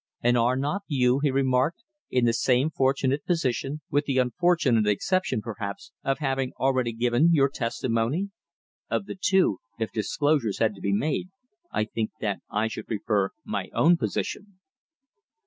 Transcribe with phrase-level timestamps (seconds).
[0.23, 5.43] "And are not you," he remarked, "in the same fortunate position with the unfortunate exception,
[5.43, 8.31] perhaps, of having already given your testimony?
[8.89, 11.29] Of the two, if disclosures had to be made,
[11.71, 14.57] I think that I should prefer my own position."